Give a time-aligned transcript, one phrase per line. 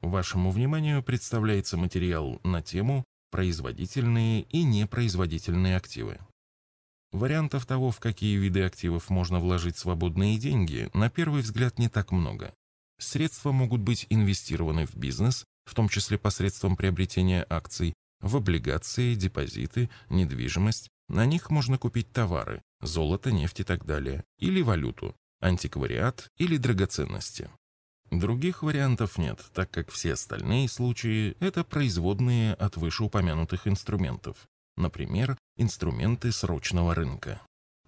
[0.00, 6.18] Вашему вниманию представляется материал на тему «Производительные и непроизводительные активы».
[7.12, 12.12] Вариантов того, в какие виды активов можно вложить свободные деньги, на первый взгляд не так
[12.12, 12.54] много.
[12.98, 19.90] Средства могут быть инвестированы в бизнес, в том числе посредством приобретения акций, в облигации, депозиты,
[20.08, 20.88] недвижимость.
[21.08, 27.50] На них можно купить товары, золото, нефть и так далее, или валюту, антиквариат или драгоценности.
[28.10, 36.32] Других вариантов нет, так как все остальные случаи– это производные от вышеупомянутых инструментов, например, инструменты
[36.32, 37.40] срочного рынка.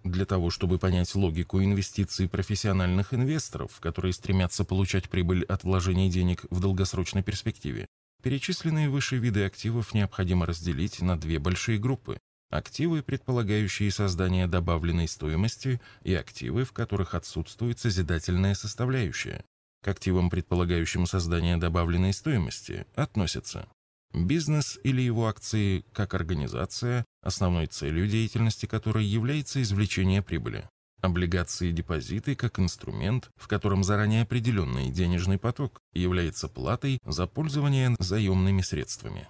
[0.05, 6.45] Для того, чтобы понять логику инвестиций профессиональных инвесторов, которые стремятся получать прибыль от вложений денег
[6.49, 7.85] в долгосрочной перспективе,
[8.21, 12.17] перечисленные выше виды активов необходимо разделить на две большие группы–
[12.49, 19.43] активы, предполагающие создание добавленной стоимости, и активы, в которых отсутствует созидательная составляющая.
[19.83, 23.67] К активам, предполагающим создание добавленной стоимости, относятся
[24.13, 30.69] бизнес или его акции как организация, основной целью деятельности которой является извлечение прибыли,
[31.01, 37.93] облигации и депозиты как инструмент, в котором заранее определенный денежный поток является платой за пользование
[37.99, 39.27] заемными средствами,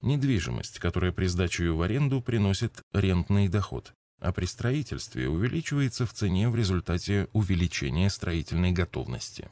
[0.00, 6.12] недвижимость, которая при сдаче ее в аренду приносит рентный доход, а при строительстве увеличивается в
[6.12, 9.50] цене в результате увеличения строительной готовности.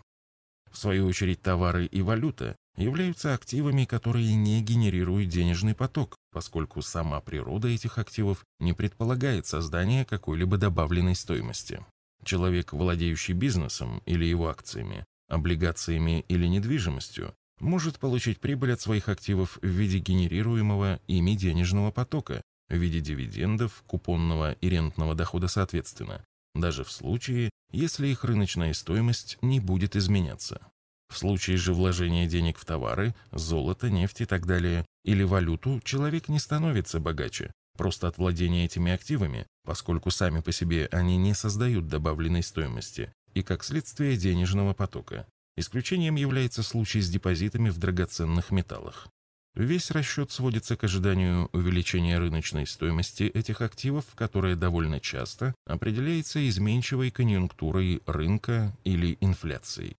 [0.73, 7.21] В свою очередь, товары и валюта являются активами, которые не генерируют денежный поток, поскольку сама
[7.21, 11.85] природа этих активов не предполагает создание какой-либо добавленной стоимости.
[12.25, 19.59] Человек, владеющий бизнесом или его акциями, облигациями или недвижимостью, может получить прибыль от своих активов
[19.61, 26.25] в виде генерируемого ими денежного потока, в виде дивидендов, купонного и рентного дохода соответственно,
[26.55, 30.61] даже в случае, если их рыночная стоимость не будет изменяться.
[31.09, 36.29] В случае же вложения денег в товары, золото, нефть и так далее, или валюту, человек
[36.29, 41.87] не становится богаче, просто от владения этими активами, поскольку сами по себе они не создают
[41.87, 45.27] добавленной стоимости, и как следствие денежного потока.
[45.57, 49.09] Исключением является случай с депозитами в драгоценных металлах.
[49.55, 57.11] Весь расчет сводится к ожиданию увеличения рыночной стоимости этих активов, которая довольно часто определяется изменчивой
[57.11, 59.97] конъюнктурой рынка или инфляцией.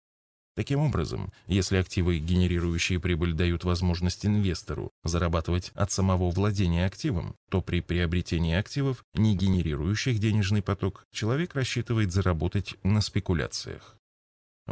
[0.55, 7.63] Таким образом, если активы, генерирующие прибыль, дают возможность инвестору зарабатывать от самого владения активом, то
[7.63, 13.97] при приобретении активов, не генерирующих денежный поток, человек рассчитывает заработать на спекуляциях.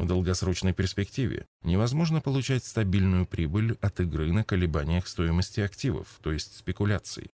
[0.01, 6.57] В долгосрочной перспективе невозможно получать стабильную прибыль от игры на колебаниях стоимости активов, то есть
[6.57, 7.29] спекуляций.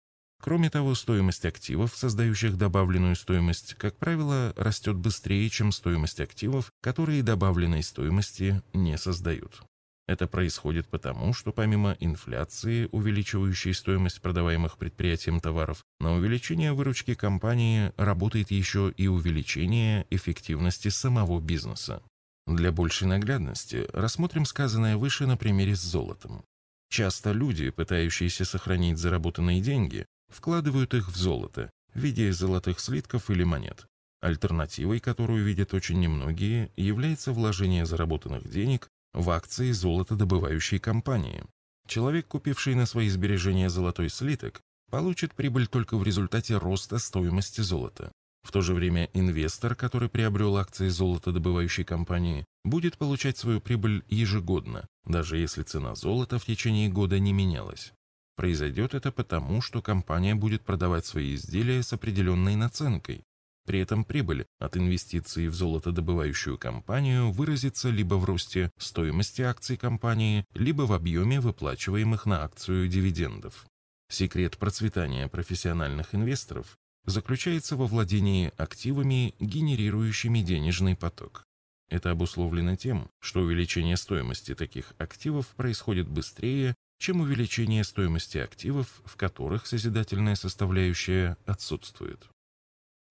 [0.41, 7.21] Кроме того, стоимость активов, создающих добавленную стоимость, как правило, растет быстрее, чем стоимость активов, которые
[7.21, 9.61] добавленной стоимости не создают.
[10.07, 17.91] Это происходит потому, что помимо инфляции, увеличивающей стоимость продаваемых предприятием товаров, на увеличение выручки компании
[17.97, 22.01] работает еще и увеличение эффективности самого бизнеса.
[22.45, 26.43] Для большей наглядности рассмотрим сказанное выше на примере с золотом.
[26.89, 33.43] Часто люди, пытающиеся сохранить заработанные деньги, вкладывают их в золото в виде золотых слитков или
[33.43, 33.85] монет.
[34.21, 41.43] Альтернативой, которую видят очень немногие, является вложение заработанных денег в акции золотодобывающей компании.
[41.87, 48.11] Человек, купивший на свои сбережения золотой слиток, получит прибыль только в результате роста стоимости золота.
[48.43, 54.87] В то же время инвестор, который приобрел акции золотодобывающей компании, будет получать свою прибыль ежегодно,
[55.05, 57.93] даже если цена золота в течение года не менялась.
[58.35, 63.23] Произойдет это потому, что компания будет продавать свои изделия с определенной наценкой.
[63.65, 70.45] При этом прибыль от инвестиций в золотодобывающую компанию выразится либо в росте стоимости акций компании,
[70.53, 73.65] либо в объеме выплачиваемых на акцию дивидендов.
[74.09, 81.43] Секрет процветания профессиональных инвесторов заключается во владении активами, генерирующими денежный поток.
[81.89, 89.15] Это обусловлено тем, что увеличение стоимости таких активов происходит быстрее, чем увеличение стоимости активов, в
[89.15, 92.29] которых созидательная составляющая отсутствует.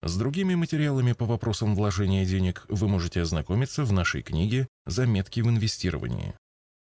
[0.01, 5.47] С другими материалами по вопросам вложения денег вы можете ознакомиться в нашей книге «Заметки в
[5.47, 6.35] инвестировании».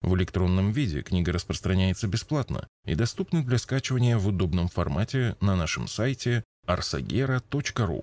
[0.01, 5.88] В электронном виде книга распространяется бесплатно и доступна для скачивания в удобном формате на нашем
[5.88, 8.01] сайте arsagera.ru.